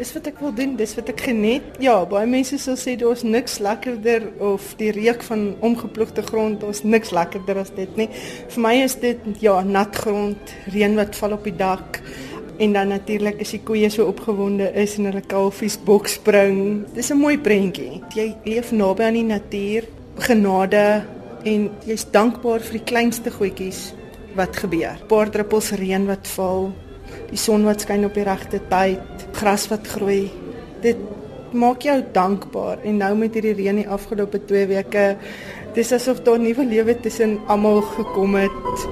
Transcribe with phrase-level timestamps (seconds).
[0.00, 1.74] Dis wat ek wil doen, dis wat ek geniet.
[1.84, 6.80] Ja, baie mense sal sê daar's niks lekkerder of die reuk van omgeploegde grond, daar's
[6.88, 8.06] niks lekkerder as dit nie.
[8.54, 12.00] Vir my is dit ja, nat grond, reën wat val op die dak.
[12.64, 16.86] En dan natuurlik as die koeie so opgewonde is en hulle kalfies bokspring.
[16.96, 18.00] Dis 'n mooi prentjie.
[18.16, 19.84] Jy leef naby aan die natuur,
[20.16, 21.04] genade
[21.44, 23.92] en jy's dankbaar vir die kleinste goedjies
[24.34, 24.96] wat gebeur.
[24.96, 26.72] 'n Paar druppels reën wat val,
[27.30, 30.28] die son wat skyn op die regte tyd, gras wat groei.
[30.84, 31.00] Dit
[31.56, 35.04] maak jou dankbaar en nou met hierdie reën die afgelope 2 weke,
[35.74, 38.84] dis asof daar nuwe lewe tussen almal gekom het.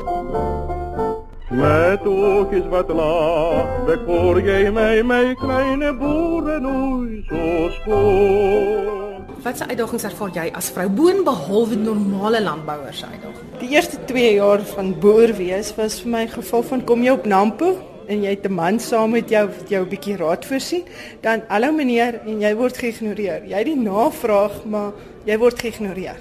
[1.58, 9.26] Met oogjes wat laag, bekoor jy my, my kleine boerenoei so skoon.
[9.44, 13.60] Watse uitdagings ervaar jy as vrou boon behalwe normale landbouer se uitdagings?
[13.62, 17.28] Die eerste 2 jaar van boer wees was vir my geval van kom jy op
[17.28, 17.76] Nampo
[18.08, 20.84] en jy het 'n man saam met jou wat jou 'n bietjie raad voorsien,
[21.20, 23.44] dan hallo meneer en jy word geïgnoreer.
[23.44, 24.92] Jy het die navraag, maar
[25.24, 26.16] jy word geïgnoreer.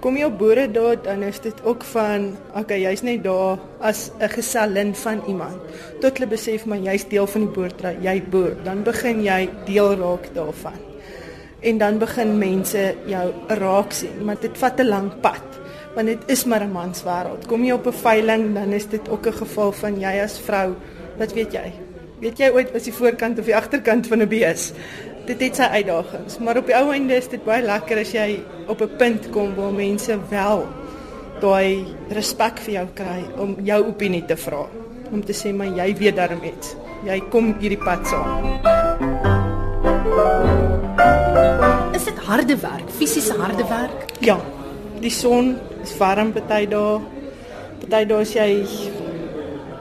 [0.00, 4.10] Kom jy op boere daar dan is dit ook van okay, jy's net daar as
[4.20, 5.56] 'n gesellin van iemand.
[6.00, 9.94] Tot hulle besef maar jy's deel van die boerdery, jy boer, dan begin jy deel
[9.96, 10.78] raak daarvan.
[11.60, 15.42] En dan begin mense jou raak sien, maar dit vat 'n lang pad
[15.94, 17.46] want dit is maar 'n manswêreld.
[17.46, 20.74] Kom jy op 'n veiling, dan is dit ook 'n geval van jy as vrou
[21.18, 21.72] Wat weet jy?
[22.22, 24.72] Weet jy ooit was die voorkant of die agterkant van 'n bees?
[25.26, 28.40] Dit het sy uitdagings, maar op die ou einde is dit baie lekker as jy
[28.68, 30.66] op 'n punt kom waar mense wel
[31.40, 34.66] daai respek vir jou kry om jou opinie te vra,
[35.12, 36.76] om te sê maar jy weet daarmee iets.
[37.04, 38.44] Jy kom hierdie pad saam.
[41.94, 44.12] Is dit harde werk, fisiese harde werk?
[44.20, 44.40] Ja.
[45.00, 47.00] Die son is warm party dae.
[47.80, 48.66] Party dae is jy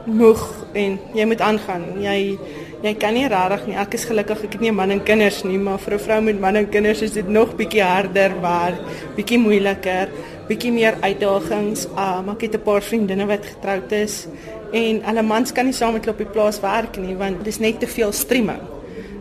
[0.05, 1.83] moeg en jy moet aangaan.
[2.01, 2.37] Jy
[2.83, 3.77] jy kan nie regtig nie.
[3.79, 6.21] Ek is gelukkig ek het nie 'n man en kinders nie, maar vir 'n vrou
[6.21, 8.73] met man en kinders is dit nog bietjie harder, maar
[9.15, 10.09] bietjie moeiliker,
[10.47, 11.87] bietjie meer uitdagings.
[11.97, 14.27] Um, ek het 'n paar vriendinne wat getroud is
[14.73, 17.61] en hulle mans kan nie saam met hulle op die plaas werk nie want dis
[17.61, 18.61] net te veel streaming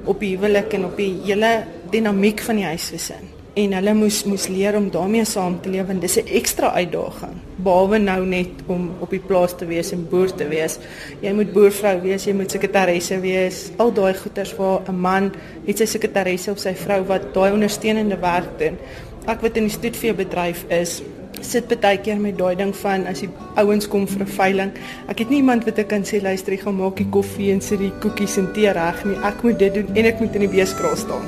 [0.08, 1.52] op die huwelik en op die hele
[1.92, 3.28] dinamiek van die huisgesin
[3.60, 7.36] en hulle moes moes leer om daarmee saam te leef en dis 'n ekstra uitdaging
[7.62, 10.78] behalwe nou net om op die plaas te wees en boer te wees.
[11.22, 13.70] Jy moet boervrou wees jy moet sekretaresse wees.
[13.78, 15.32] Al daai goeters waar 'n man
[15.66, 18.78] het sy sekretaresse of sy vrou wat daai ondersteunende werk doen.
[19.26, 21.02] Ek wat in die stoetvee bedryf is
[21.42, 24.72] sit baie keer met daai ding van as die ouens kom vir 'n veiling
[25.08, 27.78] ek het nie iemand wat ek kan sê luister gaan maak die koffie en sit
[27.78, 29.16] die koekies en tee reg nie.
[29.24, 31.26] Ek moet dit doen en ek moet in die beeskraal staan.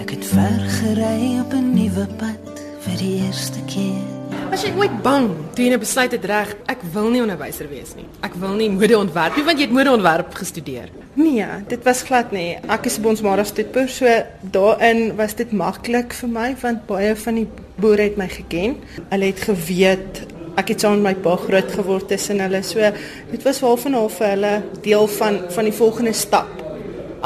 [0.00, 4.17] Ek het ver gery op 'n nuwe pad vir die eerste keer.
[4.48, 7.92] Was jy ooit bang toe jy nou besluit het reg, ek wil nie onderwyser wees
[7.98, 8.06] nie.
[8.24, 10.88] Ek wil nie modeontwerp nie want jy het modeontwerp gestudeer.
[11.18, 12.56] Nee, dit was glad nie.
[12.70, 14.14] Ek is op ons Marastoetpoor, so
[14.54, 18.78] daarin was dit maklik vir my want baie van die boere het my geken.
[19.10, 20.22] Hulle het geweet
[20.58, 22.62] ek het saam met my pa groot geword tussen hulle.
[22.66, 22.92] So
[23.30, 24.54] dit was wel van half vir hulle
[24.86, 26.54] deel van van die volgende stap.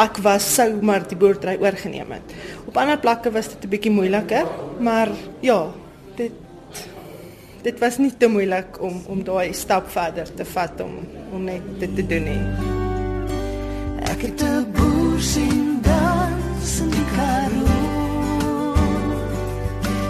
[0.00, 2.34] Ek was sou maar die boerdery oorgeneem het.
[2.66, 4.46] Op ander plekke was dit 'n bietjie moeiliker,
[4.80, 5.08] maar
[5.40, 5.70] ja,
[7.62, 10.98] dit was nie te moeilik om om daai stap verder te vat om
[11.32, 12.44] om net dit te doen nie.
[14.12, 18.74] Ek het 'n boer sien dans in die Karoo.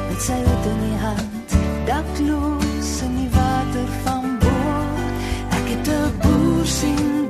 [0.09, 1.49] Met sy hoed in die hand,
[1.87, 4.57] dakloos in die water van bo.
[5.59, 7.22] Ek het 'n boer sien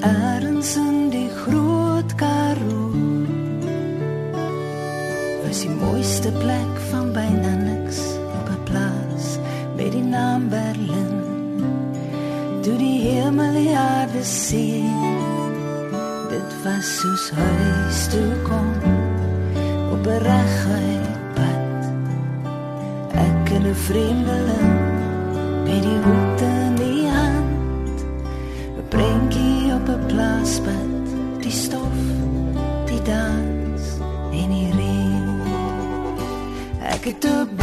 [0.00, 2.88] Ergens in die groot Karoo.
[5.44, 7.98] Was die mooiste plek van byna niks
[8.38, 9.26] op 'n plaas
[9.76, 11.20] met die naam Berlin.
[12.62, 14.96] Toe die hemel die aarde sien.
[16.28, 18.72] Dit was soos huis toe kom
[19.92, 21.80] op 'n reguit pad.
[23.12, 24.72] Ek en 'n vreemdeling
[25.64, 26.29] met die hoed
[30.50, 31.98] plaaspad, die stof,
[32.86, 33.82] die dans
[34.32, 35.40] en die reën.
[36.82, 37.59] Ek het 'n